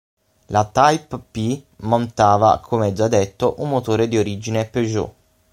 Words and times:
La 0.47 0.65
Typ 0.67 1.21
P 1.31 1.63
montava 1.81 2.57
come 2.57 2.91
già 2.91 3.07
detto 3.07 3.53
un 3.59 3.69
motore 3.69 4.07
di 4.07 4.17
origine 4.17 4.65
Peugeot. 4.65 5.13